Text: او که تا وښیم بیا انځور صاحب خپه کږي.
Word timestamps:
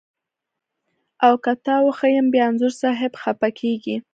او 1.25 1.33
که 1.43 1.53
تا 1.65 1.75
وښیم 1.85 2.25
بیا 2.33 2.45
انځور 2.49 2.73
صاحب 2.81 3.11
خپه 3.21 3.49
کږي. 3.59 3.95